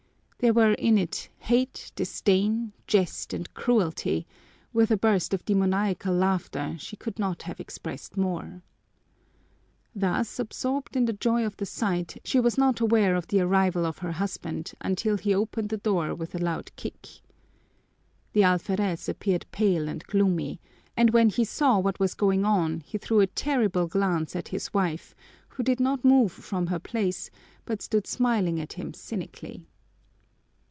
There 0.43 0.53
were 0.55 0.73
in 0.73 0.97
it 0.97 1.29
hate, 1.37 1.91
disdain, 1.95 2.73
jest, 2.87 3.31
and 3.31 3.53
cruelty; 3.53 4.25
with 4.73 4.89
a 4.89 4.97
burst 4.97 5.35
of 5.35 5.45
demoniacal 5.45 6.15
laughter 6.15 6.77
she 6.79 6.95
could 6.95 7.19
not 7.19 7.43
have 7.43 7.59
expressed 7.59 8.17
more. 8.17 8.63
Thus, 9.93 10.39
absorbed 10.39 10.95
in 10.95 11.05
the 11.05 11.13
joy 11.13 11.45
of 11.45 11.57
the 11.57 11.67
sight, 11.67 12.19
she 12.25 12.39
was 12.39 12.57
not 12.57 12.79
aware 12.79 13.15
of 13.15 13.27
the 13.27 13.39
arrival 13.41 13.85
of 13.85 13.99
her 13.99 14.13
husband 14.13 14.73
until 14.81 15.15
he 15.17 15.31
opened 15.31 15.69
the 15.69 15.77
door 15.77 16.15
with 16.15 16.33
a 16.33 16.39
loud 16.43 16.75
kick. 16.75 17.07
The 18.33 18.41
alferez 18.41 19.07
appeared 19.07 19.45
pale 19.51 19.87
and 19.87 20.03
gloomy, 20.05 20.59
and 20.97 21.11
when 21.11 21.29
he 21.29 21.45
saw 21.45 21.77
what 21.77 21.99
was 21.99 22.15
going 22.15 22.45
on 22.45 22.79
he 22.79 22.97
threw 22.97 23.19
a 23.19 23.27
terrible 23.27 23.85
glance 23.85 24.35
at 24.35 24.47
his 24.47 24.73
wife, 24.73 25.13
who 25.49 25.61
did 25.61 25.79
not 25.79 26.03
move 26.03 26.31
from 26.31 26.65
her 26.65 26.79
place 26.79 27.29
but 27.63 27.83
stood 27.83 28.07
smiling 28.07 28.59
at 28.59 28.73
him 28.73 28.91
cynically. 28.95 29.67